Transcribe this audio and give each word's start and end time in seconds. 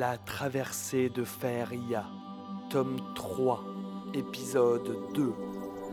La 0.00 0.16
traversée 0.16 1.10
de 1.10 1.24
Faeria, 1.24 2.06
tome 2.70 2.96
3, 3.14 3.62
épisode 4.14 4.96
2, 5.12 5.34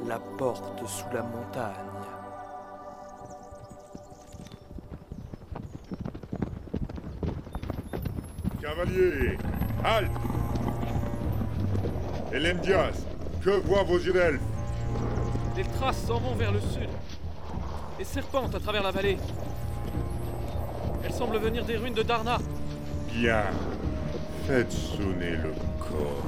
La 0.08 0.18
porte 0.38 0.88
sous 0.88 1.14
la 1.14 1.24
montagne. 1.24 1.74
Cavalier, 8.62 9.38
halte 9.84 10.10
Hélène 12.32 12.60
Diaz, 12.60 13.06
que 13.44 13.50
voient 13.68 13.84
vos 13.84 13.98
yeux 13.98 14.14
Les 15.58 15.64
traces 15.64 16.06
s'en 16.06 16.22
vont 16.22 16.36
vers 16.36 16.54
le 16.54 16.62
sud 16.62 16.88
et 18.00 18.06
serpentent 18.06 18.56
à 18.56 18.60
travers 18.62 18.84
la 18.84 18.92
vallée. 18.92 19.18
Elles 21.04 21.12
semblent 21.12 21.40
venir 21.40 21.66
des 21.66 21.76
ruines 21.76 21.94
de 21.94 22.04
Darna. 22.04 22.38
Bien, 23.12 23.44
faites 24.48 24.72
sonner 24.72 25.32
le 25.32 25.54
corps. 25.78 26.24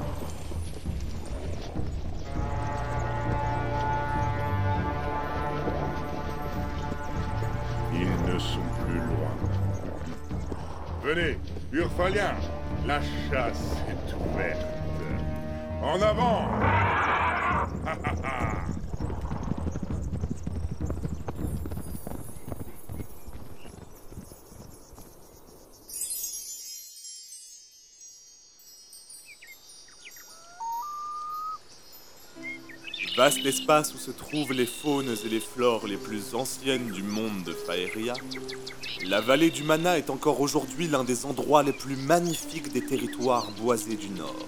Ils 7.94 8.34
ne 8.34 8.38
sont 8.38 8.60
plus 8.86 8.98
loin. 8.98 9.36
Venez, 11.02 11.38
Urfalien, 11.72 12.36
la 12.86 13.00
chasse 13.02 13.78
est 13.88 14.14
ouverte. 14.16 14.66
En 15.82 16.02
avant 16.02 16.50
Vaste 33.20 33.46
espace 33.46 33.94
où 33.94 33.98
se 33.98 34.12
trouvent 34.12 34.54
les 34.54 34.66
faunes 34.66 35.14
et 35.26 35.28
les 35.28 35.42
flores 35.42 35.86
les 35.88 35.98
plus 35.98 36.36
anciennes 36.36 36.90
du 36.90 37.04
monde 37.04 37.44
de 37.46 37.52
Faeria, 37.52 38.14
la 39.06 39.20
vallée 39.20 39.50
du 39.50 39.64
Mana 39.64 39.98
est 39.98 40.10
encore 40.10 40.40
aujourd'hui 40.40 40.88
l'un 40.88 41.04
des 41.04 41.26
endroits 41.26 41.62
les 41.62 41.74
plus 41.74 41.98
magnifiques 41.98 42.72
des 42.72 42.80
territoires 42.80 43.52
boisés 43.60 43.98
du 43.98 44.08
Nord. 44.08 44.48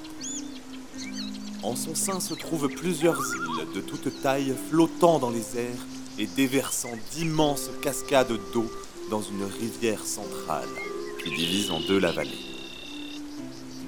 En 1.64 1.76
son 1.76 1.96
sein 1.96 2.22
se 2.22 2.34
trouvent 2.34 2.70
plusieurs 2.70 3.20
îles 3.20 3.74
de 3.76 3.82
toute 3.82 4.22
taille 4.22 4.56
flottant 4.70 5.20
dans 5.20 5.32
les 5.32 5.58
airs 5.58 5.86
et 6.18 6.28
déversant 6.28 6.94
d'immenses 7.12 7.72
cascades 7.82 8.40
d'eau 8.54 8.72
dans 9.10 9.22
une 9.22 9.44
rivière 9.44 10.06
centrale 10.06 10.70
qui 11.22 11.36
divise 11.36 11.72
en 11.72 11.82
deux 11.82 12.00
la 12.00 12.14
vallée. 12.14 12.40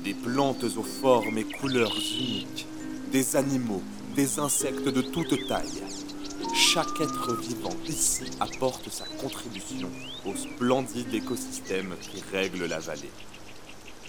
Des 0.04 0.14
plantes 0.14 0.66
aux 0.66 0.84
formes 0.84 1.38
et 1.38 1.46
couleurs 1.46 1.96
uniques, 2.20 2.68
des 3.14 3.38
animaux, 3.38 3.82
des 4.16 4.40
insectes 4.40 4.88
de 4.88 5.02
toute 5.02 5.48
taille. 5.48 5.84
Chaque 6.56 7.00
être 7.02 7.36
vivant 7.36 7.76
ici 7.88 8.30
apporte 8.40 8.90
sa 8.90 9.06
contribution 9.06 9.90
au 10.26 10.36
splendide 10.36 11.14
écosystème 11.14 11.96
qui 12.02 12.24
règle 12.32 12.66
la 12.66 12.80
vallée. 12.80 13.12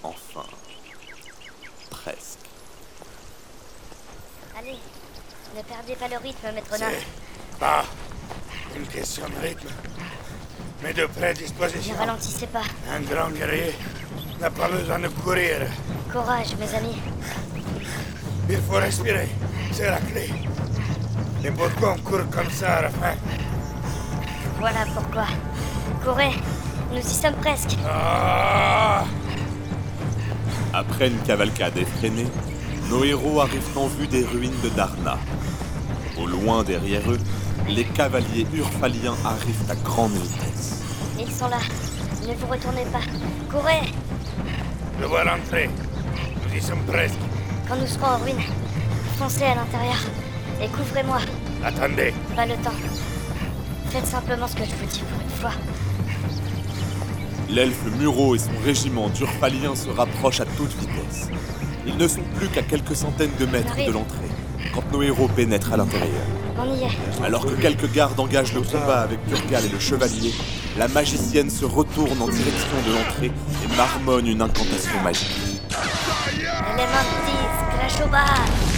Enfin, 0.02 0.44
presque. 1.90 2.38
Allez, 4.58 4.76
ne 5.56 5.62
perdez 5.62 5.94
pas 5.96 6.08
le 6.08 6.18
rythme, 6.18 6.52
maître 6.54 6.78
Nain. 6.78 6.90
Pas 7.58 7.84
une 8.76 8.86
question 8.86 9.24
de 9.28 9.46
rythme, 9.46 9.68
mais 10.82 10.92
de 10.92 11.02
Ne 11.02 11.06
prédisposition. 11.06 11.94
ralentissez 11.96 12.46
pas. 12.48 12.62
Un 12.90 13.00
grand 13.00 13.30
guerrier 13.30 13.72
n'a 14.40 14.50
pas 14.50 14.68
besoin 14.68 14.98
de 14.98 15.08
courir. 15.08 15.66
Courage, 16.12 16.54
mes 16.58 16.74
amis. 16.74 16.96
Il 18.50 18.58
faut 18.58 18.74
respirer, 18.74 19.28
c'est 19.74 19.90
la 19.90 19.98
clé. 19.98 20.28
Et 21.44 21.50
pourquoi 21.50 21.94
on 21.96 22.02
court 22.02 22.30
comme 22.30 22.50
ça 22.50 22.74
à 22.74 22.82
la 22.82 22.90
fin 22.90 23.14
Voilà 24.60 24.84
pourquoi. 24.94 25.26
Courez, 26.04 26.32
nous 26.92 27.00
y 27.00 27.02
sommes 27.02 27.34
presque. 27.34 27.76
Ah 27.86 29.04
Après 30.72 31.08
une 31.08 31.18
cavalcade 31.18 31.76
effrénée, 31.76 32.28
nos 32.88 33.02
héros 33.04 33.40
arrivent 33.40 33.76
en 33.76 33.88
vue 33.88 34.06
des 34.06 34.24
ruines 34.24 34.60
de 34.62 34.68
Darna. 34.70 35.18
Au 36.18 36.26
loin 36.26 36.62
derrière 36.62 37.10
eux, 37.10 37.18
les 37.68 37.84
cavaliers 37.84 38.46
urfaliens 38.54 39.16
arrivent 39.24 39.70
à 39.70 39.74
grande 39.74 40.12
vitesse. 40.12 40.82
Ils 41.18 41.32
sont 41.32 41.48
là. 41.48 41.58
Ne 42.22 42.34
vous 42.34 42.46
retournez 42.46 42.84
pas. 42.92 43.00
Courez 43.50 43.92
Je 45.00 45.04
vois 45.06 45.24
l'entrée. 45.24 45.68
Nous 46.48 46.56
y 46.56 46.60
sommes 46.62 46.84
presque. 46.86 47.18
Quand 47.68 47.76
nous 47.76 47.86
serons 47.86 48.06
en 48.06 48.18
ruine, 48.18 48.40
foncez 49.14 49.44
à 49.44 49.54
l'intérieur 49.54 49.96
et 50.62 50.68
couvrez-moi. 50.68 51.18
Attendez, 51.64 52.12
Pas 52.36 52.46
le 52.46 52.54
temps. 52.54 52.72
Faites 53.90 54.06
simplement 54.06 54.46
ce 54.48 54.56
que 54.56 54.64
je 54.64 54.74
vous 54.74 54.86
dis 54.86 55.00
pour 55.00 55.20
une 55.20 55.28
fois. 55.40 55.52
L'elfe 57.48 57.84
Muro 57.98 58.34
et 58.34 58.38
son 58.38 58.50
régiment 58.64 59.08
d'Urfaliens 59.08 59.76
se 59.76 59.88
rapprochent 59.88 60.40
à 60.40 60.46
toute 60.46 60.72
vitesse. 60.78 61.28
Ils 61.86 61.96
ne 61.96 62.08
sont 62.08 62.22
plus 62.36 62.48
qu'à 62.48 62.62
quelques 62.62 62.96
centaines 62.96 63.34
de 63.38 63.46
mètres 63.46 63.76
de 63.76 63.92
l'entrée 63.92 64.28
quand 64.74 64.82
nos 64.92 65.02
héros 65.02 65.28
pénètrent 65.28 65.72
à 65.72 65.76
l'intérieur. 65.76 66.24
On 66.58 66.74
y 66.74 66.82
est. 66.82 67.24
Alors 67.24 67.46
que 67.46 67.52
quelques 67.52 67.90
gardes 67.92 68.18
engagent 68.18 68.54
le 68.54 68.62
combat 68.62 69.02
avec 69.02 69.24
Turgal 69.28 69.64
et 69.64 69.68
le 69.68 69.78
chevalier, 69.78 70.32
la 70.76 70.88
magicienne 70.88 71.50
se 71.50 71.64
retourne 71.64 72.20
en 72.20 72.28
direction 72.28 72.76
de 72.86 72.92
l'entrée 72.94 73.30
et 73.64 73.76
marmonne 73.76 74.26
une 74.26 74.42
incantation 74.42 75.00
magique. 75.02 75.60
Elementis, 76.72 78.73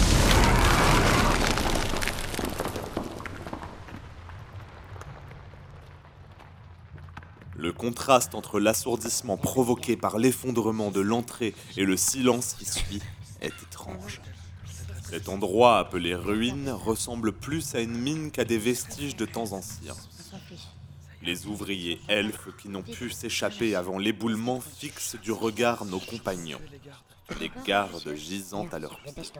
contraste 7.77 8.35
entre 8.35 8.59
l'assourdissement 8.59 9.37
provoqué 9.37 9.95
par 9.95 10.17
l'effondrement 10.17 10.91
de 10.91 10.99
l'entrée 10.99 11.53
et 11.77 11.85
le 11.85 11.95
silence 11.95 12.53
qui 12.53 12.65
suit 12.65 13.01
est 13.41 13.53
étrange. 13.63 14.21
Cet 15.09 15.29
endroit 15.29 15.79
appelé 15.79 16.13
ruine 16.15 16.69
ressemble 16.69 17.31
plus 17.31 17.75
à 17.75 17.79
une 17.79 17.97
mine 17.97 18.31
qu'à 18.31 18.43
des 18.43 18.57
vestiges 18.57 19.15
de 19.15 19.25
temps 19.25 19.53
anciens. 19.53 19.95
Les 21.21 21.47
ouvriers 21.47 22.01
elfes 22.09 22.49
qui 22.57 22.67
n'ont 22.69 22.83
pu 22.83 23.09
s'échapper 23.09 23.75
avant 23.75 23.97
l'éboulement 23.97 24.59
fixent 24.59 25.15
du 25.15 25.31
regard 25.31 25.85
nos 25.85 25.99
compagnons, 25.99 26.61
les 27.39 27.51
gardes 27.65 28.13
gisant 28.15 28.67
à 28.71 28.79
leurs 28.79 28.99
pieds. 29.01 29.31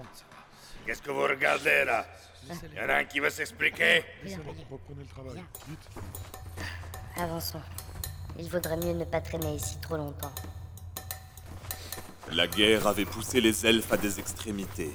Qu'est-ce 0.86 1.02
que 1.02 1.12
vous 1.12 1.24
regardez 1.24 1.84
là? 1.86 2.06
Y 2.50 2.80
en 2.80 2.90
a 2.90 2.96
un 2.96 3.04
qui 3.04 3.20
veut 3.20 3.30
s'expliquer? 3.30 4.04
Avançons. 7.18 7.62
Il 8.40 8.50
vaudrait 8.50 8.78
mieux 8.78 8.94
ne 8.94 9.04
pas 9.04 9.20
traîner 9.20 9.56
ici 9.56 9.78
trop 9.82 9.98
longtemps. 9.98 10.32
La 12.32 12.46
guerre 12.46 12.86
avait 12.86 13.06
poussé 13.06 13.42
les 13.42 13.66
elfes 13.66 13.92
à 13.92 13.98
des 13.98 14.20
extrémités. 14.20 14.94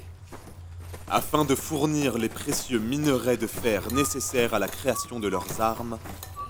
Afin 1.09 1.43
de 1.43 1.53
fournir 1.53 2.17
les 2.17 2.29
précieux 2.29 2.79
minerais 2.79 3.37
de 3.37 3.47
fer 3.47 3.91
nécessaires 3.91 4.53
à 4.53 4.59
la 4.59 4.67
création 4.67 5.19
de 5.19 5.27
leurs 5.27 5.59
armes, 5.59 5.97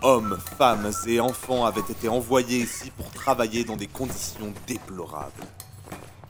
hommes, 0.02 0.38
femmes 0.58 0.92
et 1.08 1.20
enfants 1.20 1.66
avaient 1.66 1.82
été 1.90 2.10
envoyés 2.10 2.60
ici 2.60 2.92
pour 2.92 3.10
travailler 3.10 3.64
dans 3.64 3.78
des 3.78 3.88
conditions 3.88 4.54
déplorables. 4.68 5.32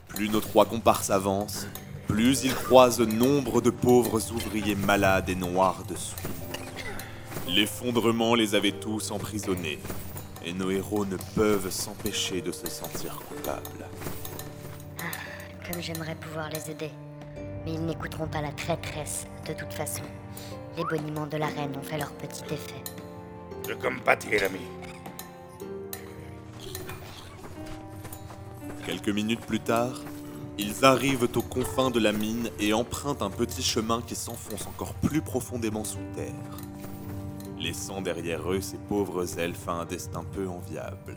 Plus 0.08 0.30
nos 0.30 0.40
trois 0.40 0.64
comparses 0.64 1.10
avancent, 1.10 1.66
plus 2.08 2.44
ils 2.44 2.54
croisent 2.54 3.00
nombre 3.00 3.60
de 3.60 3.70
pauvres 3.70 4.32
ouvriers 4.32 4.76
malades 4.76 5.28
et 5.28 5.34
noirs 5.34 5.84
de 5.88 5.96
soie. 5.96 6.16
L'effondrement 7.48 8.34
les 8.34 8.54
avait 8.54 8.72
tous 8.72 9.10
emprisonnés, 9.10 9.78
et 10.44 10.52
nos 10.52 10.70
héros 10.70 11.04
ne 11.04 11.16
peuvent 11.34 11.70
s'empêcher 11.70 12.40
de 12.40 12.52
se 12.52 12.68
sentir 12.68 13.18
coupables. 13.28 13.86
Comme 15.70 15.80
j'aimerais 15.80 16.14
pouvoir 16.16 16.50
les 16.50 16.70
aider. 16.70 16.90
Mais 17.64 17.72
ils 17.72 17.84
n'écouteront 17.84 18.26
pas 18.26 18.42
la 18.42 18.52
traîtresse, 18.52 19.26
de 19.48 19.54
toute 19.54 19.72
façon. 19.72 20.02
Les 20.76 20.84
boniments 20.84 21.26
de 21.26 21.36
la 21.36 21.46
reine 21.46 21.74
ont 21.76 21.82
fait 21.82 21.98
leur 21.98 22.12
petit 22.12 22.44
effet. 22.52 22.82
Je 23.66 23.74
compatis, 23.74 24.36
ami. 24.36 24.60
Quelques 28.84 29.08
minutes 29.08 29.40
plus 29.40 29.60
tard, 29.60 30.02
ils 30.58 30.84
arrivent 30.84 31.26
aux 31.34 31.42
confins 31.42 31.90
de 31.90 31.98
la 31.98 32.12
mine 32.12 32.50
et 32.60 32.74
empruntent 32.74 33.22
un 33.22 33.30
petit 33.30 33.62
chemin 33.62 34.02
qui 34.02 34.14
s'enfonce 34.14 34.66
encore 34.66 34.94
plus 34.94 35.22
profondément 35.22 35.84
sous 35.84 35.98
terre, 36.14 36.34
laissant 37.64 38.02
derrière 38.02 38.52
eux 38.52 38.60
ces 38.60 38.76
pauvres 38.76 39.38
elfes 39.38 39.68
à 39.68 39.72
un 39.72 39.84
destin 39.86 40.22
peu 40.22 40.46
enviable. 40.46 41.16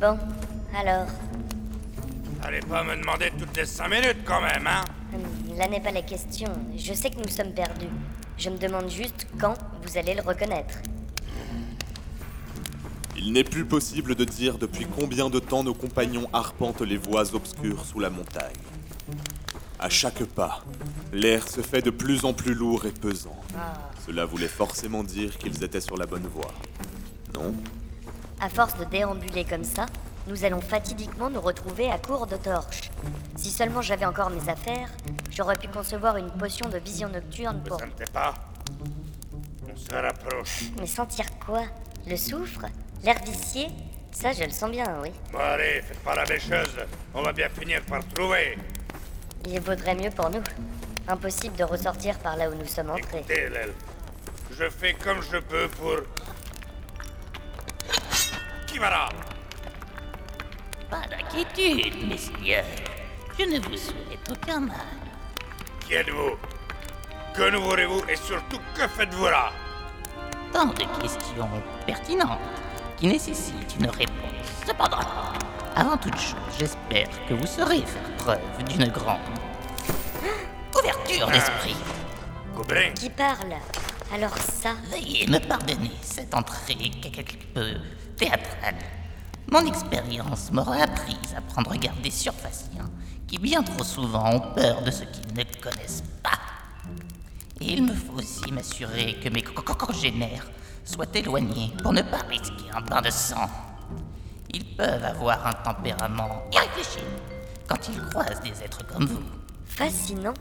Bon, 0.00 0.18
Alors 0.74 1.06
Allez 2.42 2.60
pas 2.60 2.82
me 2.82 2.96
demander 2.96 3.30
toutes 3.38 3.56
les 3.56 3.66
cinq 3.66 3.88
minutes 3.88 4.24
quand 4.24 4.40
même, 4.40 4.66
hein 4.66 4.84
hum, 5.14 5.56
Là 5.58 5.68
n'est 5.68 5.80
pas 5.80 5.92
la 5.92 6.02
question. 6.02 6.48
Je 6.74 6.94
sais 6.94 7.10
que 7.10 7.18
nous 7.18 7.28
sommes 7.28 7.52
perdus. 7.52 7.86
Je 8.38 8.50
me 8.50 8.58
demande 8.58 8.90
juste 8.90 9.26
quand 9.40 9.54
vous 9.82 9.98
allez 9.98 10.14
le 10.14 10.22
reconnaître. 10.22 10.78
Il 13.16 13.32
n'est 13.32 13.44
plus 13.44 13.64
possible 13.64 14.14
de 14.14 14.24
dire 14.24 14.58
depuis 14.58 14.86
combien 14.86 15.30
de 15.30 15.38
temps 15.38 15.62
nos 15.62 15.74
compagnons 15.74 16.28
arpentent 16.32 16.80
les 16.80 16.96
voies 16.96 17.34
obscures 17.34 17.84
sous 17.84 18.00
la 18.00 18.10
montagne. 18.10 18.56
À 19.78 19.88
chaque 19.88 20.24
pas, 20.24 20.64
l'air 21.12 21.48
se 21.48 21.60
fait 21.60 21.82
de 21.82 21.90
plus 21.90 22.24
en 22.24 22.32
plus 22.32 22.54
lourd 22.54 22.86
et 22.86 22.90
pesant. 22.90 23.36
Cela 24.06 24.24
voulait 24.24 24.48
forcément 24.48 25.04
dire 25.04 25.38
qu'ils 25.38 25.62
étaient 25.62 25.80
sur 25.80 25.96
la 25.96 26.06
bonne 26.06 26.26
voie. 26.26 26.52
Non? 27.34 27.54
À 28.40 28.48
force 28.48 28.76
de 28.78 28.84
déambuler 28.84 29.44
comme 29.44 29.64
ça, 29.64 29.86
nous 30.26 30.44
allons 30.44 30.60
fatidiquement 30.60 31.30
nous 31.30 31.40
retrouver 31.40 31.90
à 31.90 31.98
court 31.98 32.26
de 32.26 32.36
torches. 32.36 32.90
Si 33.36 33.50
seulement 33.50 33.82
j'avais 33.82 34.04
encore 34.04 34.30
mes 34.30 34.48
affaires, 34.48 34.88
j'aurais 35.34 35.56
pu 35.56 35.68
concevoir 35.68 36.16
une 36.16 36.30
potion 36.30 36.68
de 36.68 36.78
vision 36.78 37.08
nocturne 37.08 37.58
Vous 37.64 37.70
pour... 37.70 37.80
sentez 37.80 38.04
pas 38.12 38.34
On 39.70 39.76
se 39.76 39.94
rapproche. 39.94 40.64
Mais 40.78 40.86
sentir 40.86 41.26
quoi? 41.44 41.62
Le 42.06 42.16
soufre? 42.16 42.66
L'air 43.02 43.18
vicié 43.24 43.68
Ça, 44.12 44.32
je 44.32 44.44
le 44.44 44.50
sens 44.50 44.70
bien, 44.70 44.86
oui. 45.02 45.10
Bon 45.32 45.38
allez, 45.38 45.82
faites 45.82 45.98
pas 46.00 46.14
la 46.14 46.24
bêcheuse. 46.24 46.76
On 47.14 47.22
va 47.22 47.32
bien 47.32 47.48
finir 47.48 47.80
par 47.82 48.06
trouver. 48.08 48.58
Il 49.46 49.60
vaudrait 49.60 49.94
mieux 49.94 50.10
pour 50.10 50.30
nous. 50.30 50.42
Impossible 51.08 51.56
de 51.56 51.64
ressortir 51.64 52.18
par 52.18 52.36
là 52.36 52.48
où 52.48 52.54
nous 52.54 52.66
sommes 52.66 52.90
entrés. 52.90 53.18
Écoutez, 53.18 53.48
l'elfe. 53.48 53.74
Je 54.50 54.68
fais 54.68 54.92
comme 54.94 55.20
je 55.22 55.38
peux 55.38 55.68
pour... 55.68 55.96
Qui 58.66 58.78
va 58.78 58.90
là 58.90 59.08
Pas 60.90 61.02
d'inquiétude, 61.08 62.08
messieurs. 62.08 62.62
Je 63.38 63.44
ne 63.44 63.58
vous 63.60 63.76
souhaite 63.76 64.30
aucun 64.30 64.60
mal. 64.60 64.76
Qui 65.86 65.94
êtes-vous 65.94 66.36
Que 67.34 67.50
nous 67.50 67.62
voulez-vous 67.62 68.02
et 68.08 68.16
surtout 68.16 68.60
que 68.74 68.86
faites-vous 68.88 69.26
là? 69.26 69.52
Tant 70.52 70.66
de 70.66 70.84
questions 71.00 71.48
pertinentes 71.86 72.38
qui 72.96 73.06
nécessitent 73.08 73.76
une 73.80 73.88
réponse. 73.88 74.64
Cependant, 74.66 74.98
avant 75.74 75.96
toute 75.96 76.18
chose, 76.18 76.36
j'espère 76.58 77.08
que 77.28 77.34
vous 77.34 77.46
saurez 77.46 77.82
faire 77.82 78.16
preuve 78.18 78.64
d'une 78.68 78.86
grande 78.88 79.18
ouverture 80.78 81.26
d'esprit. 81.28 81.76
Gobelin 82.54 82.90
Qui 82.94 83.10
parle? 83.10 83.54
Alors 84.14 84.36
ça? 84.36 84.74
Veuillez 84.90 85.26
me 85.26 85.38
pardonner 85.38 85.90
cette 86.02 86.34
entrée 86.34 86.90
quelque 87.00 87.36
peu 87.54 87.72
théâtrale. 88.16 88.76
Mon 89.52 89.66
expérience 89.66 90.50
m'aura 90.50 90.76
appris 90.76 91.18
à 91.36 91.42
prendre 91.42 91.74
garde 91.76 92.00
des 92.00 92.10
surfaciens 92.10 92.88
qui 93.28 93.36
bien 93.38 93.62
trop 93.62 93.84
souvent 93.84 94.30
ont 94.36 94.54
peur 94.54 94.80
de 94.80 94.90
ce 94.90 95.04
qu'ils 95.04 95.34
ne 95.34 95.44
connaissent 95.60 96.02
pas. 96.22 96.38
Et 97.60 97.74
il 97.74 97.82
me 97.82 97.92
faut 97.94 98.14
aussi 98.14 98.50
m'assurer 98.50 99.18
que 99.22 99.28
mes 99.28 99.42
co- 99.42 99.60
co- 99.60 99.74
congénères 99.74 100.46
soient 100.86 101.04
éloignés 101.14 101.70
pour 101.82 101.92
ne 101.92 102.00
pas 102.00 102.22
risquer 102.30 102.70
un 102.74 102.80
bain 102.80 103.02
de 103.02 103.10
sang. 103.10 103.46
Ils 104.54 104.64
peuvent 104.74 105.04
avoir 105.04 105.46
un 105.46 105.52
tempérament 105.52 106.44
irréfléchi 106.50 107.04
quand 107.68 107.76
ils 107.90 108.00
croisent 108.08 108.40
des 108.40 108.62
êtres 108.64 108.86
comme 108.86 109.04
vous. 109.04 109.20
Fascinant. 109.66 110.32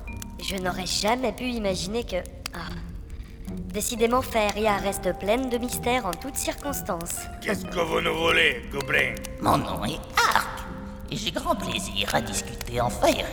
Je 0.42 0.56
n'aurais 0.56 0.86
jamais 0.88 1.34
pu 1.34 1.50
imaginer 1.50 2.06
que... 2.06 2.24
Ah. 2.54 2.69
Décidément, 3.74 4.21
Faeria 4.21 4.77
reste 4.77 5.18
pleine 5.19 5.50
de 5.50 5.57
mystères 5.57 6.06
en 6.06 6.12
toutes 6.12 6.36
circonstances. 6.36 7.21
Qu'est-ce 7.42 7.65
que 7.65 7.80
vous 7.80 8.01
nous 8.01 8.15
voulez, 8.15 8.63
Gobelin? 8.71 9.15
Mon 9.42 9.57
nom 9.57 9.86
est 9.86 10.00
Ark, 10.36 10.63
et 11.09 11.15
j'ai 11.15 11.31
grand 11.31 11.56
plaisir 11.56 12.13
à 12.13 12.21
discuter 12.21 12.81
en 12.81 12.89
Faeric 12.89 13.25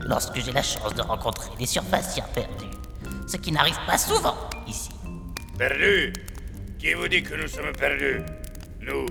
lorsque 0.00 0.36
j'ai 0.40 0.52
la 0.52 0.62
chance 0.62 0.94
de 0.94 1.02
rencontrer 1.02 1.50
des 1.58 1.66
surfaciens 1.66 2.24
perdus. 2.34 2.66
Ce 3.26 3.36
qui 3.36 3.52
n'arrive 3.52 3.78
pas 3.86 3.98
souvent 3.98 4.36
ici. 4.66 4.90
Perdu 5.58 6.12
Qui 6.78 6.94
vous 6.94 7.08
dit 7.08 7.22
que 7.22 7.34
nous 7.34 7.48
sommes 7.48 7.72
perdus? 7.72 8.22
Nous 8.80 9.06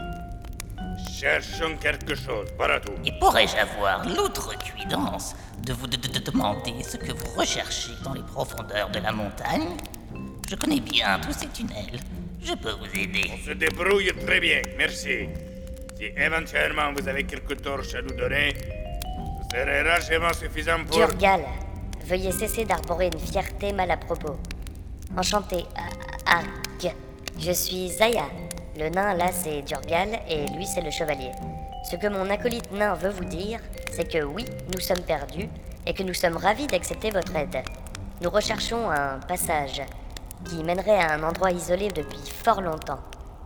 cherchons 1.19 1.75
quelque 1.79 2.15
chose, 2.15 2.47
voilà 2.57 2.79
tout. 2.79 2.93
Et 3.05 3.11
pourrais-je 3.19 3.55
avoir 3.57 4.07
l'outrecuidance 4.07 5.35
de 5.65 5.73
vous 5.73 5.87
de- 5.87 5.97
de- 5.97 6.07
de 6.07 6.19
demander 6.19 6.81
ce 6.83 6.97
que 6.97 7.11
vous 7.11 7.37
recherchez 7.39 7.91
dans 8.03 8.13
les 8.13 8.23
profondeurs 8.23 8.89
de 8.89 8.99
la 8.99 9.11
montagne? 9.11 9.67
Je 10.49 10.55
connais 10.55 10.79
bien 10.79 11.19
tous 11.19 11.33
ces 11.33 11.47
tunnels. 11.49 11.99
Je 12.41 12.53
peux 12.55 12.71
vous 12.71 12.99
aider. 12.99 13.29
On 13.31 13.45
se 13.45 13.51
débrouille 13.51 14.11
très 14.25 14.39
bien, 14.39 14.63
merci. 14.79 15.29
Si 15.95 16.05
éventuellement 16.17 16.91
vous 16.91 17.07
avez 17.07 17.23
quelques 17.23 17.61
torches 17.61 17.93
à 17.93 18.01
nous 18.01 18.15
donner, 18.15 18.55
ce 18.55 19.57
serait 19.57 19.83
largement 19.83 20.33
suffisant 20.33 20.83
pour... 20.85 20.97
Durgal, 20.97 21.41
veuillez 22.03 22.31
cesser 22.31 22.65
d'arborer 22.65 23.11
une 23.13 23.19
fierté 23.19 23.71
mal 23.73 23.91
à 23.91 23.97
propos. 23.97 24.37
Enchanté, 25.15 25.65
ah, 26.25 26.37
Ark. 26.37 26.95
Je 27.37 27.51
suis 27.51 27.89
Zaya. 27.89 28.25
Le 28.75 28.89
nain 28.89 29.13
là 29.13 29.31
c'est 29.31 29.61
Durgal 29.61 30.19
et 30.27 30.47
lui 30.57 30.65
c'est 30.65 30.81
le 30.81 30.89
chevalier. 30.89 31.31
Ce 31.91 31.95
que 31.95 32.07
mon 32.07 32.27
acolyte 32.31 32.71
nain 32.71 32.95
veut 32.95 33.11
vous 33.11 33.25
dire, 33.25 33.59
c'est 33.91 34.11
que 34.11 34.23
oui, 34.23 34.45
nous 34.73 34.79
sommes 34.79 35.03
perdus 35.03 35.47
et 35.85 35.93
que 35.93 36.01
nous 36.01 36.15
sommes 36.15 36.37
ravis 36.37 36.65
d'accepter 36.65 37.11
votre 37.11 37.35
aide. 37.35 37.57
Nous 38.21 38.31
recherchons 38.31 38.89
un 38.89 39.19
passage 39.19 39.81
qui 40.45 40.63
mènerait 40.63 40.99
à 40.99 41.13
un 41.13 41.23
endroit 41.23 41.51
isolé 41.51 41.89
depuis 41.89 42.19
fort 42.43 42.61
longtemps, 42.61 42.99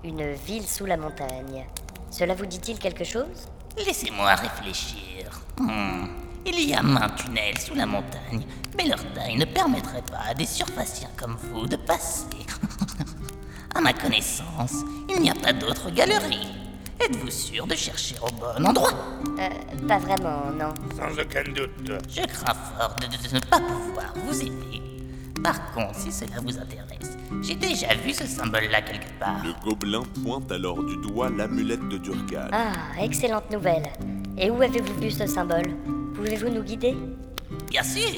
une 0.04 0.34
ville 0.34 0.68
sous 0.68 0.86
la 0.86 0.98
montagne. 0.98 1.66
Cela 2.12 2.36
vous 2.36 2.46
dit-il 2.46 2.78
quelque 2.80 3.04
chose? 3.04 3.48
Laissez-moi 3.78 4.36
réfléchir. 4.36 5.32
Hmm, 5.60 6.08
Il 6.46 6.60
y 6.70 6.74
a 6.74 6.82
main 6.84 7.10
tunnels 7.10 7.58
sous 7.60 7.74
la 7.74 7.86
montagne, 7.86 8.46
mais 8.78 8.86
leur 8.86 9.00
taille 9.14 9.38
ne 9.38 9.46
permettrait 9.46 10.04
pas 10.04 10.30
à 10.30 10.34
des 10.34 10.46
surfaciens 10.46 11.10
comme 11.18 11.36
vous 11.52 11.66
de 11.66 11.76
passer. 11.78 12.26
à 13.76 13.82
ma 13.82 13.94
connaissance, 13.94 14.84
il 15.10 15.22
n'y 15.22 15.32
a 15.32 15.36
pas 15.36 15.54
d'autre 15.54 15.90
galerie. 15.90 16.50
Êtes-vous 17.04 17.32
sûr 17.32 17.66
de 17.66 17.76
chercher 17.76 18.16
au 18.22 18.32
bon 18.34 18.64
endroit? 18.66 18.92
Euh, 19.40 19.88
pas 19.88 19.98
vraiment, 19.98 20.52
non. 20.52 20.74
Sans 20.96 21.20
aucun 21.20 21.44
doute. 21.52 21.72
Je 22.08 22.22
crains 22.28 22.54
fort 22.54 22.96
de, 23.02 23.08
de- 23.08 23.28
de 23.30 23.34
ne 23.36 23.40
pas 23.40 23.60
pouvoir 23.60 24.14
vous 24.26 24.42
aider. 24.42 24.83
Par 25.42 25.74
contre, 25.74 25.96
si 25.96 26.12
cela 26.12 26.40
vous 26.42 26.58
intéresse, 26.58 27.18
j'ai 27.42 27.56
déjà 27.56 27.94
vu 27.96 28.14
ce 28.14 28.26
symbole-là 28.26 28.82
quelque 28.82 29.12
part. 29.20 29.44
Le 29.44 29.54
gobelin 29.64 30.04
pointe 30.24 30.52
alors 30.52 30.84
du 30.84 30.96
doigt 30.98 31.30
l'amulette 31.30 31.88
de 31.90 31.98
Durgal. 31.98 32.50
Ah, 32.52 32.74
excellente 33.02 33.50
nouvelle. 33.52 33.90
Et 34.38 34.50
où 34.50 34.62
avez-vous 34.62 35.00
vu 35.00 35.12
ce 35.12 35.26
symbole? 35.26 35.76
Pouvez-vous 36.16 36.50
nous 36.50 36.64
guider? 36.64 36.96
Bien 37.70 37.84
sûr, 37.84 38.10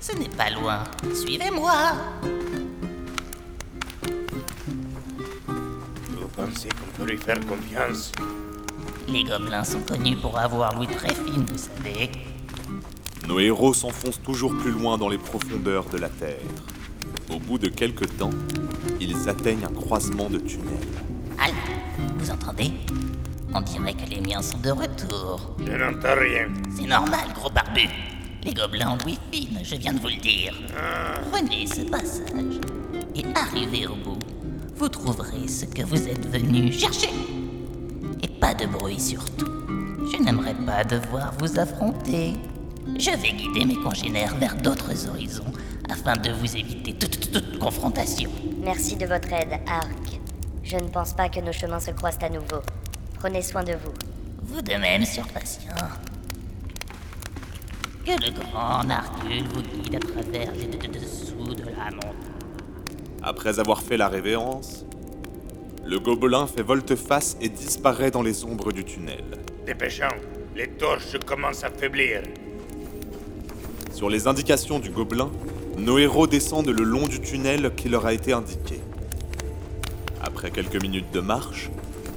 ce 0.00 0.12
n'est 0.16 0.28
pas 0.28 0.50
loin. 0.50 0.84
Suivez-moi. 1.14 1.92
Vous 5.46 6.28
pensez 6.36 6.68
qu'on 6.68 7.02
peut 7.02 7.10
lui 7.10 7.18
faire 7.18 7.40
confiance? 7.46 8.12
Les 9.08 9.24
gobelins 9.24 9.64
sont 9.64 9.80
connus 9.80 10.16
pour 10.16 10.38
avoir 10.38 10.76
l'ouïe 10.76 10.86
très 10.86 11.14
fine, 11.14 11.44
vous 11.50 11.58
savez. 11.58 12.10
Nos 13.28 13.38
héros 13.38 13.74
s'enfoncent 13.74 14.22
toujours 14.22 14.56
plus 14.56 14.72
loin 14.72 14.98
dans 14.98 15.08
les 15.08 15.18
profondeurs 15.18 15.84
de 15.90 15.98
la 15.98 16.08
Terre. 16.08 16.36
Au 17.32 17.38
bout 17.38 17.58
de 17.58 17.68
quelques 17.68 18.16
temps, 18.16 18.30
ils 19.00 19.28
atteignent 19.28 19.64
un 19.64 19.72
croisement 19.72 20.28
de 20.28 20.38
tunnels. 20.38 20.64
Halt, 21.38 21.54
vous 22.18 22.30
entendez? 22.30 22.72
On 23.54 23.60
dirait 23.60 23.94
que 23.94 24.08
les 24.08 24.20
miens 24.20 24.42
sont 24.42 24.58
de 24.58 24.70
retour. 24.70 25.56
Je 25.64 25.72
n'entends 25.72 26.18
rien. 26.18 26.48
C'est 26.76 26.86
normal, 26.86 27.28
gros 27.34 27.50
barbu. 27.50 27.88
Les 28.42 28.54
gobelins 28.54 28.92
ont 28.92 28.98
fine, 29.32 29.58
je 29.62 29.76
viens 29.76 29.92
de 29.92 30.00
vous 30.00 30.08
le 30.08 30.20
dire. 30.20 30.54
Prenez 31.30 31.66
ce 31.66 31.82
passage 31.82 32.60
et 33.14 33.24
arrivez 33.34 33.86
au 33.86 33.96
bout. 33.96 34.18
Vous 34.76 34.88
trouverez 34.88 35.46
ce 35.46 35.66
que 35.66 35.82
vous 35.82 36.08
êtes 36.08 36.26
venu 36.32 36.72
chercher. 36.72 37.10
Et 38.22 38.28
pas 38.28 38.54
de 38.54 38.66
bruit 38.66 38.98
surtout. 38.98 39.50
Je 40.10 40.22
n'aimerais 40.22 40.54
pas 40.54 40.84
devoir 40.84 41.32
vous 41.38 41.58
affronter. 41.58 42.34
Je 42.98 43.10
vais 43.10 43.32
guider 43.32 43.64
mes 43.64 43.76
congénères 43.76 44.34
vers 44.36 44.56
d'autres 44.56 45.08
horizons 45.08 45.52
afin 45.90 46.16
de 46.16 46.30
vous 46.32 46.56
éviter 46.56 46.94
toute, 46.94 47.20
toute- 47.20 47.32
toute 47.32 47.58
confrontation. 47.58 48.30
Merci 48.62 48.96
de 48.96 49.06
votre 49.06 49.32
aide, 49.32 49.60
Ark. 49.66 50.20
Je 50.62 50.76
ne 50.76 50.88
pense 50.88 51.14
pas 51.14 51.28
que 51.28 51.40
nos 51.40 51.52
chemins 51.52 51.80
se 51.80 51.90
croisent 51.90 52.18
à 52.22 52.28
nouveau. 52.28 52.60
Prenez 53.18 53.42
soin 53.42 53.62
de 53.64 53.72
vous. 53.72 53.92
Vous 54.42 54.62
de 54.62 54.74
même, 54.74 55.04
surpatient. 55.04 55.74
Que 58.04 58.12
le 58.12 58.30
grand 58.32 58.84
Narcule 58.84 59.44
vous 59.52 59.62
guide 59.62 59.96
à 59.96 59.98
travers 59.98 60.52
les 60.52 60.66
de- 60.66 60.76
de- 60.86 60.98
dessous 60.98 61.54
de 61.54 61.64
la 61.64 61.90
montagne. 61.90 62.12
Après 63.22 63.58
avoir 63.58 63.82
fait 63.82 63.96
la 63.98 64.08
révérence, 64.08 64.84
le 65.84 65.98
gobelin 65.98 66.46
fait 66.46 66.62
volte-face 66.62 67.36
et 67.40 67.48
disparaît 67.50 68.10
dans 68.10 68.22
les 68.22 68.44
ombres 68.44 68.72
du 68.72 68.84
tunnel. 68.84 69.24
Dépêchons, 69.66 70.04
les 70.56 70.68
torches 70.70 71.18
commencent 71.26 71.64
à 71.64 71.70
faiblir. 71.70 72.22
Sur 74.00 74.08
les 74.08 74.26
indications 74.26 74.78
du 74.78 74.88
gobelin, 74.88 75.30
nos 75.76 75.98
héros 75.98 76.26
descendent 76.26 76.70
le 76.70 76.84
long 76.84 77.06
du 77.06 77.20
tunnel 77.20 77.70
qui 77.76 77.90
leur 77.90 78.06
a 78.06 78.14
été 78.14 78.32
indiqué. 78.32 78.80
Après 80.22 80.50
quelques 80.50 80.80
minutes 80.80 81.10
de 81.12 81.20
marche, 81.20 81.68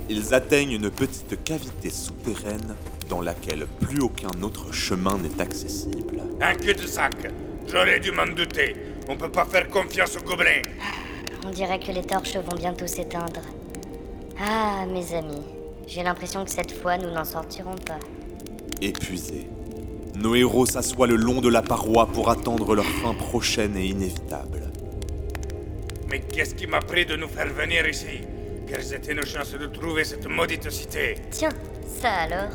ils 0.08 0.34
atteignent 0.34 0.72
une 0.72 0.90
petite 0.90 1.44
cavité 1.44 1.90
souterraine 1.90 2.78
dans 3.10 3.20
laquelle 3.20 3.68
plus 3.82 4.00
aucun 4.00 4.30
autre 4.44 4.72
chemin 4.72 5.18
n'est 5.18 5.42
accessible. 5.42 6.24
Un 6.40 6.56
cul-de-sac. 6.56 7.30
J'aurais 7.70 8.00
dû 8.00 8.12
m'en 8.12 8.28
douter. 8.28 8.78
On 9.10 9.18
peut 9.18 9.28
pas 9.28 9.44
faire 9.44 9.68
confiance 9.68 10.16
aux 10.16 10.24
gobelins. 10.24 10.62
On 11.46 11.50
dirait 11.50 11.82
que 11.82 11.92
les 11.92 12.04
torches 12.04 12.38
vont 12.38 12.56
bientôt 12.56 12.88
s'éteindre. 12.88 13.42
Ah, 14.40 14.86
mes 14.88 15.14
amis, 15.14 15.44
j'ai 15.86 16.04
l'impression 16.04 16.46
que 16.46 16.52
cette 16.52 16.72
fois 16.72 16.98
nous 16.98 17.12
n'en 17.12 17.26
sortirons 17.26 17.76
pas. 17.76 18.00
Épuisés, 18.82 19.50
nos 20.16 20.36
héros 20.36 20.66
s'assoient 20.66 21.08
le 21.08 21.16
long 21.16 21.42
de 21.42 21.50
la 21.50 21.62
paroi 21.62 22.08
pour 22.08 22.30
attendre 22.30 22.76
leur 22.76 22.86
fin 22.86 23.14
prochaine 23.14 23.76
et 23.78 23.86
inévitable. 23.86 24.72
Mais 26.10 26.20
qu'est-ce 26.20 26.56
qui 26.56 26.68
m'a 26.68 26.80
pris 26.80 27.06
de 27.06 27.16
nous 27.16 27.28
faire 27.28 27.52
venir 27.52 27.88
ici? 27.88 28.22
Quelles 28.68 28.94
étaient 28.94 29.16
nos 29.16 29.26
chances 29.26 29.54
de 29.54 29.66
trouver 29.66 30.04
cette 30.04 30.28
maudite 30.28 30.70
cité? 30.70 31.16
Tiens, 31.32 31.50
ça 32.02 32.12
alors 32.12 32.52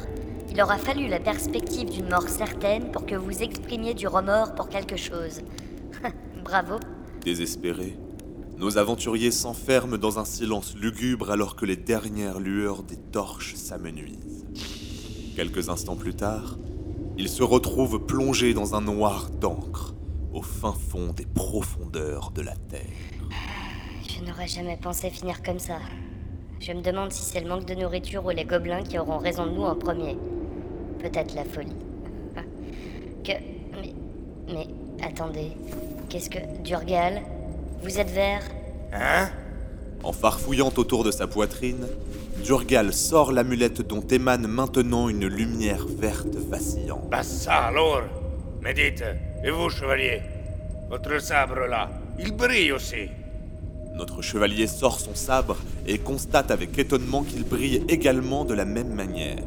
Il 0.51 0.63
aura 0.63 0.79
fallu 0.79 1.09
la 1.09 1.21
perspective 1.21 1.91
d'une 1.91 2.09
mort 2.09 2.29
certaine 2.29 2.91
pour 2.93 3.05
que 3.05 3.15
vous 3.15 3.43
exprimiez 3.43 3.95
du 3.95 4.07
remords 4.07 4.55
pour 4.55 4.69
quelque 4.69 4.97
chose. 4.97 5.41
Bravo. 6.45 6.77
Désespérés, 7.23 7.97
nos 8.57 8.79
aventuriers 8.79 9.31
s'enferment 9.31 9.99
dans 9.99 10.19
un 10.19 10.25
silence 10.25 10.75
lugubre 10.75 11.31
alors 11.31 11.57
que 11.57 11.67
les 11.67 11.77
dernières 11.77 12.41
lueurs 12.41 12.83
des 12.83 12.97
torches 12.97 13.55
s'amenuisent. 13.55 14.47
Quelques 15.37 15.69
instants 15.69 15.97
plus 15.97 16.15
tard, 16.15 16.59
ils 17.19 17.29
se 17.29 17.43
retrouvent 17.43 17.99
plongés 17.99 18.55
dans 18.55 18.77
un 18.77 18.81
noir 18.81 19.29
d'encre, 19.29 19.93
au 20.33 20.41
fin 20.41 20.73
fond 20.73 21.13
des 21.13 21.27
profondeurs 21.27 22.31
de 22.31 22.43
la 22.43 22.55
Terre. 22.55 22.81
Je 24.09 24.25
n'aurais 24.25 24.47
jamais 24.47 24.77
pensé 24.81 25.11
finir 25.11 25.43
comme 25.43 25.59
ça. 25.59 25.79
Je 26.61 26.73
me 26.73 26.81
demande 26.81 27.13
si 27.13 27.23
c'est 27.23 27.41
le 27.41 27.49
manque 27.49 27.67
de 27.67 27.75
nourriture 27.75 28.25
ou 28.25 28.31
les 28.31 28.45
gobelins 28.45 28.83
qui 28.83 28.99
auront 28.99 29.19
raison 29.19 29.47
de 29.47 29.51
nous 29.51 29.65
en 29.65 29.75
premier. 29.75 30.17
Peut-être 31.01 31.35
la 31.35 31.45
folie. 31.45 31.77
Que. 33.25 33.33
Mais. 33.81 33.95
Mais. 34.49 34.67
Attendez. 35.05 35.51
Qu'est-ce 36.09 36.31
que. 36.31 36.39
Durgal 36.63 37.23
Vous 37.83 37.99
êtes 37.99 38.11
vert? 38.11 38.43
Hein? 38.93 39.29
En 40.05 40.13
farfouillant 40.13 40.73
autour 40.77 41.03
de 41.05 41.11
sa 41.11 41.27
poitrine, 41.27 41.87
Durgal 42.45 42.93
sort 42.93 43.33
l'amulette 43.33 43.83
dont 43.83 44.01
émane 44.01 44.47
maintenant 44.47 45.09
une 45.09 45.27
lumière 45.27 45.87
verte 45.87 46.35
vacillante. 46.37 47.09
Bah 47.11 47.23
ça 47.23 47.67
alors 47.67 48.03
Mais 48.63 48.75
dites, 48.75 49.05
et 49.45 49.51
vous, 49.51 49.69
chevalier 49.69 50.23
Votre 50.89 51.21
sabre 51.21 51.67
là, 51.69 51.91
il 52.19 52.33
brille 52.33 52.73
aussi. 52.73 53.09
Notre 53.95 54.23
chevalier 54.23 54.67
sort 54.67 55.01
son 55.01 55.15
sabre 55.15 55.57
et 55.87 55.99
constate 55.99 56.51
avec 56.51 56.79
étonnement 56.79 57.25
qu'il 57.25 57.45
brille 57.45 57.85
également 57.89 58.45
de 58.45 58.55
la 58.55 58.65
même 58.65 58.95
manière. 58.95 59.43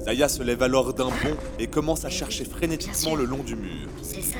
Zaya 0.00 0.28
se 0.28 0.42
lève 0.42 0.62
alors 0.62 0.94
d'un 0.94 1.08
bond 1.08 1.36
et 1.58 1.66
commence 1.66 2.04
à 2.04 2.10
chercher 2.10 2.44
frénétiquement 2.44 3.14
le 3.14 3.24
long 3.24 3.42
du 3.42 3.56
mur. 3.56 3.88
C'est 4.02 4.22
ça. 4.22 4.38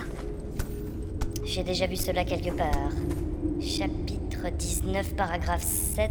J'ai 1.44 1.62
déjà 1.62 1.86
vu 1.86 1.96
cela 1.96 2.24
quelque 2.24 2.50
part. 2.50 2.92
Chapitre 3.60 4.50
19, 4.56 5.14
paragraphe 5.16 5.64
7 5.94 6.10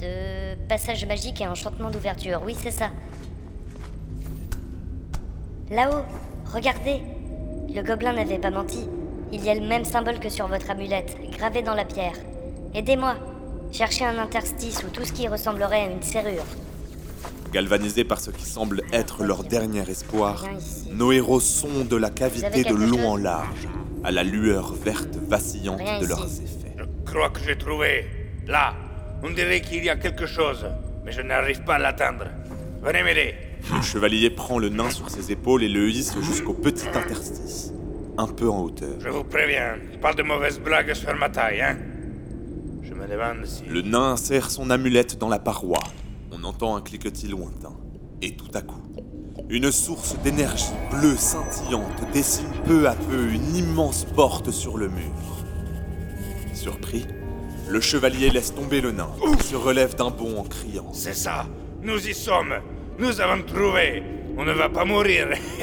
de 0.00 0.54
Passage 0.68 1.04
magique 1.06 1.40
et 1.40 1.46
enchantement 1.46 1.90
d'ouverture. 1.90 2.42
Oui, 2.44 2.56
c'est 2.60 2.70
ça. 2.70 2.90
Là-haut, 5.70 6.04
regardez. 6.52 7.00
Le 7.74 7.82
gobelin 7.82 8.12
n'avait 8.12 8.38
pas 8.38 8.50
menti. 8.50 8.88
Il 9.32 9.44
y 9.44 9.50
a 9.50 9.54
le 9.54 9.66
même 9.66 9.84
symbole 9.84 10.18
que 10.18 10.28
sur 10.28 10.48
votre 10.48 10.70
amulette, 10.70 11.16
gravé 11.36 11.62
dans 11.62 11.74
la 11.74 11.84
pierre. 11.84 12.14
Aidez-moi. 12.74 13.14
Cherchez 13.72 14.04
un 14.04 14.18
interstice 14.18 14.82
ou 14.82 14.88
tout 14.88 15.04
ce 15.04 15.12
qui 15.12 15.28
ressemblerait 15.28 15.82
à 15.82 15.90
une 15.90 16.02
serrure. 16.02 16.44
Galvanisés 17.52 18.04
par 18.04 18.20
ce 18.20 18.30
qui 18.30 18.44
semble 18.44 18.82
être 18.92 19.22
leur 19.22 19.44
dernier 19.44 19.88
espoir, 19.88 20.44
nos 20.92 21.12
héros 21.12 21.40
sondent 21.40 21.92
la 21.94 22.10
cavité 22.10 22.64
de 22.64 22.74
long 22.74 23.08
en 23.10 23.16
large, 23.16 23.68
à 24.02 24.10
la 24.10 24.24
lueur 24.24 24.72
verte 24.74 25.16
vacillante 25.28 25.78
Rien 25.80 25.98
de 25.98 26.04
ici. 26.04 26.08
leurs 26.08 26.40
effets. 26.40 26.76
Je 26.78 27.12
crois 27.12 27.30
que 27.30 27.40
j'ai 27.40 27.56
trouvé. 27.58 28.06
Là, 28.46 28.74
on 29.22 29.30
dirait 29.30 29.60
qu'il 29.60 29.84
y 29.84 29.90
a 29.90 29.96
quelque 29.96 30.26
chose, 30.26 30.66
mais 31.04 31.12
je 31.12 31.22
n'arrive 31.22 31.62
pas 31.62 31.74
à 31.74 31.78
l'atteindre. 31.78 32.26
Venez 32.82 33.02
m'aider. 33.02 33.34
Le 33.74 33.82
chevalier 33.82 34.30
prend 34.30 34.58
le 34.58 34.68
nain 34.70 34.90
sur 34.90 35.10
ses 35.10 35.30
épaules 35.32 35.62
et 35.62 35.68
le 35.68 35.88
hisse 35.88 36.18
jusqu'au 36.20 36.54
petit 36.54 36.88
interstice, 36.88 37.72
un 38.16 38.26
peu 38.26 38.48
en 38.48 38.62
hauteur. 38.62 38.98
Je 38.98 39.08
vous 39.08 39.24
préviens, 39.24 39.76
pas 40.00 40.14
de 40.14 40.22
mauvaises 40.22 40.58
blagues 40.58 40.94
sur 40.94 41.14
ma 41.14 41.28
taille, 41.28 41.60
hein 41.60 41.76
Je 42.82 42.94
me 42.94 43.06
demande 43.06 43.44
si... 43.44 43.64
Le 43.64 43.82
nain 43.82 44.12
insère 44.12 44.50
son 44.50 44.70
amulette 44.70 45.18
dans 45.18 45.28
la 45.28 45.38
paroi. 45.38 45.78
On 46.32 46.42
entend 46.44 46.76
un 46.76 46.80
cliquetis 46.80 47.28
lointain. 47.28 47.76
Et 48.22 48.34
tout 48.36 48.50
à 48.54 48.62
coup, 48.62 48.82
une 49.50 49.70
source 49.72 50.16
d'énergie 50.22 50.72
bleue 50.90 51.16
scintillante 51.16 52.10
dessine 52.12 52.50
peu 52.64 52.88
à 52.88 52.94
peu 52.94 53.30
une 53.30 53.56
immense 53.56 54.04
porte 54.04 54.50
sur 54.50 54.78
le 54.78 54.88
mur. 54.88 55.12
Surpris, 56.54 57.06
le 57.70 57.80
chevalier 57.80 58.30
laisse 58.30 58.52
tomber 58.52 58.80
le 58.80 58.90
nain, 58.90 59.10
se 59.40 59.54
relève 59.54 59.94
d'un 59.94 60.10
bond 60.10 60.38
en 60.40 60.42
criant. 60.42 60.92
C'est 60.92 61.14
ça 61.14 61.46
Nous 61.82 62.08
y 62.08 62.12
sommes 62.14 62.54
Nous 62.98 63.20
avons 63.20 63.42
trouvé 63.42 64.02
On 64.36 64.44
ne 64.44 64.52
va 64.52 64.68
pas 64.68 64.84
mourir 64.84 65.28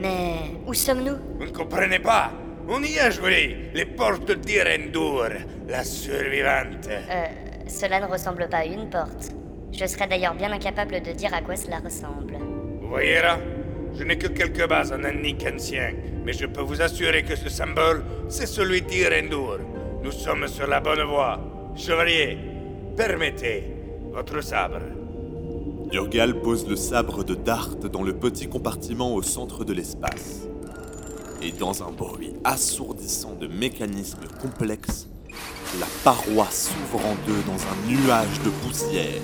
Mais 0.00 0.36
où 0.66 0.72
sommes-nous? 0.72 1.16
Vous 1.38 1.44
ne 1.44 1.50
comprenez 1.50 1.98
pas 1.98 2.30
On 2.66 2.82
y 2.82 2.98
a 2.98 3.10
joué 3.10 3.70
Les 3.74 3.84
portes 3.84 4.32
d'Irendur, 4.32 5.28
la 5.68 5.84
survivante. 5.84 6.88
Euh, 6.88 7.24
cela 7.66 8.00
ne 8.00 8.06
ressemble 8.06 8.48
pas 8.48 8.58
à 8.58 8.64
une 8.64 8.88
porte. 8.88 9.32
Je 9.70 9.84
serais 9.84 10.06
d'ailleurs 10.06 10.34
bien 10.34 10.50
incapable 10.50 11.02
de 11.02 11.12
dire 11.12 11.34
à 11.34 11.42
quoi 11.42 11.56
cela 11.56 11.78
ressemble. 11.78 12.38
Vous 12.80 12.88
voyez 12.88 13.20
là 13.20 13.38
Je 13.94 14.02
n'ai 14.02 14.16
que 14.16 14.28
quelques 14.28 14.66
bases 14.66 14.92
en 14.92 15.04
annique 15.04 15.44
ancien, 15.46 15.92
mais 16.24 16.32
je 16.32 16.46
peux 16.46 16.62
vous 16.62 16.80
assurer 16.80 17.22
que 17.22 17.36
ce 17.36 17.50
symbole, 17.50 18.02
c'est 18.30 18.46
celui 18.46 18.80
d'Irendur. 18.80 19.58
Nous 20.02 20.12
sommes 20.12 20.46
sur 20.46 20.66
la 20.68 20.78
bonne 20.80 21.02
voie. 21.02 21.40
Chevalier, 21.74 22.38
permettez 22.96 23.64
votre 24.12 24.40
sabre. 24.40 24.78
Durgal 25.90 26.40
pose 26.40 26.68
le 26.68 26.76
sabre 26.76 27.24
de 27.24 27.34
Dart 27.34 27.74
dans 27.92 28.02
le 28.02 28.12
petit 28.14 28.48
compartiment 28.48 29.12
au 29.12 29.22
centre 29.22 29.64
de 29.64 29.72
l'espace. 29.72 30.46
Et 31.42 31.50
dans 31.50 31.82
un 31.82 31.90
bruit 31.90 32.34
assourdissant 32.44 33.34
de 33.34 33.48
mécanismes 33.48 34.26
complexes, 34.40 35.08
la 35.80 35.86
paroi 36.04 36.46
s'ouvre 36.50 37.04
en 37.04 37.16
deux 37.26 37.42
dans 37.46 37.54
un 37.54 37.88
nuage 37.88 38.40
de 38.44 38.50
poussière 38.50 39.20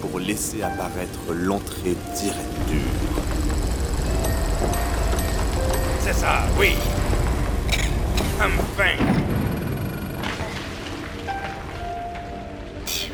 pour 0.00 0.18
laisser 0.18 0.62
apparaître 0.62 1.20
l'entrée 1.34 1.94
d'Irendur. 2.14 2.90
C'est 6.00 6.14
ça, 6.14 6.42
oui. 6.58 6.74
Enfin. 8.38 9.45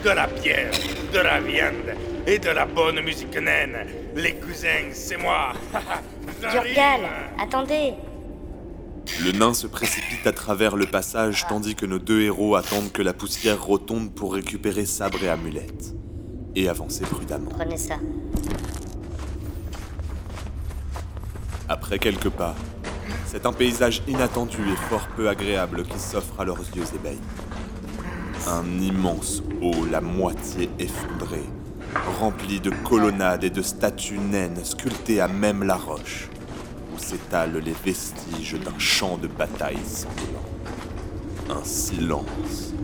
De 0.02 0.10
la 0.10 0.26
pierre, 0.26 0.72
de 1.12 1.18
la 1.18 1.40
viande 1.40 1.94
et 2.26 2.38
de 2.38 2.50
la 2.50 2.66
bonne 2.66 3.00
musique 3.02 3.36
naine. 3.36 3.86
Les 4.16 4.34
cousins, 4.34 4.90
c'est 4.92 5.16
moi. 5.16 5.52
Durgal, 6.40 7.02
attendez 7.38 7.94
Le 9.24 9.30
nain 9.30 9.54
se 9.54 9.68
précipite 9.68 10.26
à 10.26 10.32
travers 10.32 10.74
le 10.74 10.86
passage 10.86 11.46
tandis 11.48 11.76
que 11.76 11.86
nos 11.86 12.00
deux 12.00 12.22
héros 12.22 12.56
attendent 12.56 12.90
que 12.90 13.02
la 13.02 13.12
poussière 13.12 13.64
retombe 13.64 14.12
pour 14.12 14.34
récupérer 14.34 14.86
sabre 14.86 15.22
et 15.22 15.28
amulette. 15.28 15.94
Et 16.56 16.68
avancer 16.68 17.04
prudemment. 17.04 17.50
Prenez 17.50 17.78
ça. 17.78 17.94
Après 21.68 22.00
quelques 22.00 22.30
pas, 22.30 22.56
c'est 23.26 23.46
un 23.46 23.52
paysage 23.52 24.02
inattendu 24.08 24.58
et 24.72 24.76
fort 24.88 25.06
peu 25.16 25.28
agréable 25.28 25.84
qui 25.84 25.98
s'offre 25.98 26.40
à 26.40 26.44
leurs 26.44 26.58
yeux 26.58 26.84
ébahis. 26.94 27.20
Un 28.48 28.80
immense 28.80 29.40
hall 29.60 29.94
à 29.94 30.00
moitié 30.00 30.68
effondré, 30.80 31.42
rempli 32.18 32.58
de 32.58 32.70
colonnades 32.70 33.44
et 33.44 33.50
de 33.50 33.62
statues 33.62 34.18
naines 34.18 34.64
sculptées 34.64 35.20
à 35.20 35.28
même 35.28 35.62
la 35.62 35.76
roche, 35.76 36.28
où 36.92 36.98
s'étalent 36.98 37.60
les 37.64 37.74
vestiges 37.84 38.58
d'un 38.58 38.78
champ 38.78 39.16
de 39.16 39.28
bataille 39.28 39.78
sanglant. 39.86 41.60
Un 41.60 41.64
silence 41.64 42.74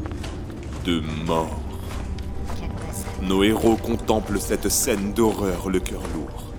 de 0.84 1.02
mort. 1.26 1.60
Nos 3.22 3.42
héros 3.42 3.76
contemplent 3.76 4.40
cette 4.40 4.68
scène 4.68 5.12
d'horreur 5.12 5.70
le 5.70 5.80
cœur 5.80 6.02
lourd. 6.14 6.54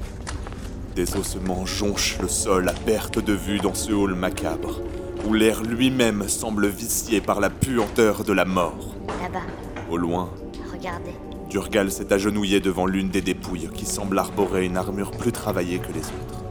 Des 0.95 1.15
ossements 1.15 1.65
jonchent 1.65 2.17
le 2.21 2.27
sol 2.27 2.67
à 2.67 2.73
perte 2.73 3.19
de 3.19 3.33
vue 3.33 3.59
dans 3.59 3.73
ce 3.73 3.93
hall 3.93 4.13
macabre, 4.13 4.81
où 5.27 5.33
l'air 5.33 5.61
lui-même 5.63 6.27
semble 6.27 6.67
vicié 6.67 7.21
par 7.21 7.39
la 7.39 7.49
puanteur 7.49 8.23
de 8.23 8.33
la 8.33 8.45
mort. 8.45 8.95
Là-bas, 9.21 9.45
Au 9.89 9.97
loin, 9.97 10.29
regardez. 10.71 11.13
Durgal 11.49 11.91
s'est 11.91 12.13
agenouillé 12.13 12.59
devant 12.59 12.85
l'une 12.85 13.09
des 13.09 13.21
dépouilles 13.21 13.69
qui 13.73 13.85
semble 13.85 14.19
arborer 14.19 14.65
une 14.65 14.77
armure 14.77 15.11
plus 15.11 15.31
travaillée 15.31 15.79
que 15.79 15.91
les 15.91 16.01
autres. 16.01 16.43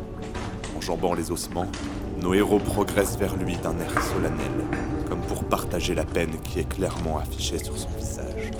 Enjambant 0.76 1.14
les 1.14 1.30
ossements, 1.30 1.70
nos 2.20 2.34
héros 2.34 2.58
progressent 2.58 3.16
vers 3.16 3.37
lui 3.37 3.56
d'un 3.56 3.78
air 3.78 4.02
solennel, 4.02 4.66
comme 5.08 5.20
pour 5.20 5.44
partager 5.44 5.94
la 5.94 6.04
peine 6.04 6.32
qui 6.42 6.58
est 6.60 6.68
clairement 6.68 7.18
affichée 7.18 7.58
sur 7.58 7.76
son 7.78 7.88
visage. 7.96 8.50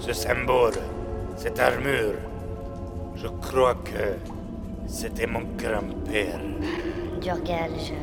Ce 0.00 0.12
symbole, 0.12 0.74
cette 1.36 1.58
armure, 1.60 2.14
Je 3.16 3.28
crois 3.28 3.76
que 3.76 4.16
c'était 4.88 5.26
mon 5.28 5.42
grand-père. 5.56 6.40
Durgal, 7.22 7.70
je. 7.78 7.94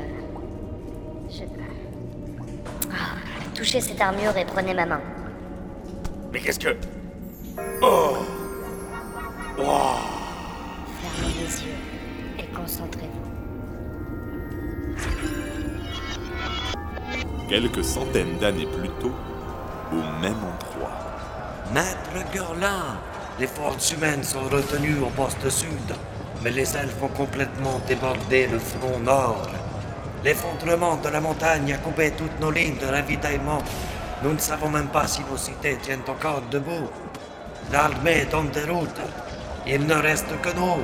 Je. 1.37 1.43
Ah, 2.89 3.17
touchez 3.61 3.79
cette 3.79 4.01
armure 4.01 4.35
et 4.35 4.45
prenez 4.45 4.73
ma 4.73 4.87
main. 4.87 5.01
Mais 6.33 6.39
qu'est-ce 6.39 6.59
que... 6.59 6.75
Oh 7.83 8.17
Fermez 9.55 11.33
les 11.39 11.63
yeux 11.65 11.77
et 12.39 12.45
concentrez-vous. 12.55 13.29
Quelques 17.47 17.83
centaines 17.83 18.39
d'années 18.39 18.65
plus 18.65 18.89
tôt, 18.99 19.13
au 19.91 20.19
même 20.19 20.41
endroit. 20.53 20.97
Maître 21.71 22.31
Gurlin, 22.33 22.97
les 23.39 23.45
forces 23.45 23.91
humaines 23.91 24.23
sont 24.23 24.45
retenues 24.45 24.97
au 25.03 25.09
poste 25.11 25.47
sud, 25.49 25.93
mais 26.43 26.49
les 26.49 26.75
elfes 26.75 27.03
ont 27.03 27.09
complètement 27.09 27.79
débordé 27.87 28.47
le 28.47 28.57
front 28.57 28.97
nord. 28.97 29.47
L'effondrement 30.23 30.97
de 30.97 31.09
la 31.09 31.19
montagne 31.19 31.73
a 31.73 31.77
coupé 31.77 32.11
toutes 32.11 32.39
nos 32.39 32.51
lignes 32.51 32.77
de 32.77 32.85
ravitaillement. 32.85 33.63
Nous 34.23 34.33
ne 34.33 34.39
savons 34.39 34.69
même 34.69 34.87
pas 34.89 35.07
si 35.07 35.21
nos 35.29 35.37
cités 35.37 35.77
tiennent 35.81 36.07
encore 36.07 36.41
debout. 36.51 36.87
L'armée 37.71 38.21
est 38.21 38.33
en 38.35 38.43
déroute. 38.43 39.01
Il 39.65 39.87
ne 39.87 39.95
reste 39.95 40.29
que 40.41 40.49
nous. 40.55 40.83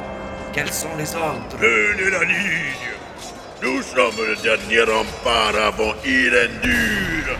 Quels 0.53 0.74
sont 0.74 0.96
les 0.98 1.13
ordres? 1.15 1.56
Tenez 1.60 2.10
la 2.10 2.24
ligne 2.24 2.96
Nous 3.62 3.82
sommes 3.84 4.25
le 4.25 4.36
dernier 4.41 4.82
rempart 4.82 5.56
avant 5.56 5.94
Irendur 6.03 7.38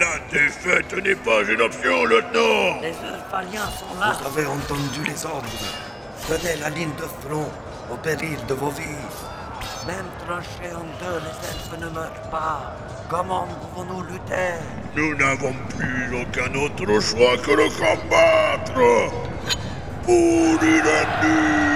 La 0.00 0.18
défaite 0.32 0.94
n'est 1.04 1.14
pas 1.14 1.42
une 1.42 1.60
option, 1.60 2.04
lieutenant 2.06 2.80
Les 2.80 2.88
Elfaliens 2.88 3.70
sont 3.78 4.00
là. 4.00 4.16
Vous 4.18 4.38
avez 4.38 4.46
entendu 4.46 5.02
les 5.06 5.26
ordres. 5.26 5.46
Tenez 6.26 6.56
la 6.58 6.70
ligne 6.70 6.94
de 6.96 7.02
front 7.28 7.50
au 7.92 7.96
péril 7.96 8.38
de 8.48 8.54
vos 8.54 8.70
vies. 8.70 9.33
Même 9.86 10.06
tranchés 10.26 10.74
en 10.74 10.84
deux, 10.98 11.20
les 11.20 11.36
elfes 11.48 11.78
ne 11.78 11.88
meurent 11.90 12.30
pas. 12.30 12.74
Comment 13.10 13.46
pouvons-nous 13.46 14.02
lutter? 14.04 14.54
Nous 14.96 15.14
n'avons 15.16 15.52
plus 15.76 16.22
aucun 16.22 16.54
autre 16.54 17.00
choix 17.02 17.36
que 17.36 17.50
de 17.50 17.68
combattre 17.78 19.12
Pour 20.04 20.64
Irendur 20.64 21.74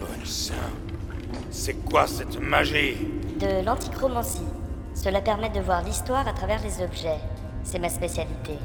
Bon 0.00 0.24
sang. 0.24 0.54
C'est 1.50 1.84
quoi 1.84 2.06
cette 2.06 2.38
magie? 2.38 2.96
De 3.38 3.64
l'antichromancie. 3.64 4.42
Cela 5.02 5.22
permet 5.22 5.48
de 5.48 5.60
voir 5.60 5.82
l'histoire 5.82 6.28
à 6.28 6.32
travers 6.34 6.62
les 6.62 6.82
objets. 6.82 7.20
C'est 7.64 7.78
ma 7.78 7.88
spécialité. 7.88 8.58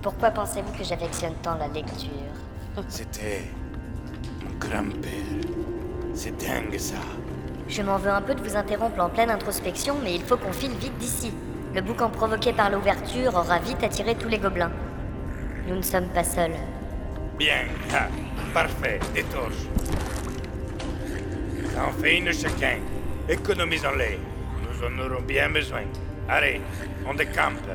Pourquoi 0.00 0.30
pensez-vous 0.30 0.72
que 0.72 0.82
j'affectionne 0.82 1.34
tant 1.42 1.56
la 1.56 1.68
lecture 1.68 2.08
C'était... 2.88 3.42
mon 4.42 4.58
grand-père. 4.58 5.12
C'est 6.14 6.34
dingue 6.38 6.78
ça. 6.78 6.96
Je 7.68 7.82
m'en 7.82 7.98
veux 7.98 8.10
un 8.10 8.22
peu 8.22 8.34
de 8.34 8.40
vous 8.40 8.56
interrompre 8.56 8.98
en 8.98 9.10
pleine 9.10 9.28
introspection, 9.28 9.96
mais 10.02 10.14
il 10.14 10.22
faut 10.22 10.38
qu'on 10.38 10.54
file 10.54 10.72
vite 10.72 10.96
d'ici. 10.96 11.34
Le 11.74 11.82
boucan 11.82 12.08
provoqué 12.08 12.54
par 12.54 12.70
l'ouverture 12.70 13.34
aura 13.34 13.58
vite 13.58 13.84
attiré 13.84 14.14
tous 14.14 14.28
les 14.28 14.38
gobelins. 14.38 14.72
Nous 15.68 15.76
ne 15.76 15.82
sommes 15.82 16.08
pas 16.08 16.24
seuls. 16.24 16.56
Bien, 17.38 17.66
ah, 17.92 18.08
parfait, 18.54 19.00
des 19.14 19.24
torches. 19.24 19.68
Ça 21.74 21.88
en 21.88 21.92
fait 21.92 22.16
une 22.16 22.32
chacun. 22.32 22.78
Économisons-les. 23.28 24.18
Nous 24.74 24.86
en 24.86 24.98
aurons 25.06 25.22
bien 25.22 25.50
besoin. 25.50 25.82
Allez, 26.28 26.60
on 27.06 27.14
décampe. 27.14 27.68